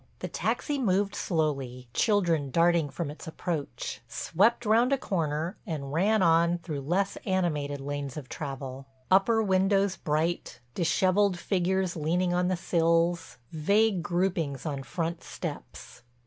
[0.17, 6.23] The taxi moved slowly, children darting from its approach, swept round a corner and ran
[6.23, 12.57] on through less animated lanes of travel, upper windows bright, disheveled figures leaning on the
[12.57, 16.01] sills, vague groupings on front steps.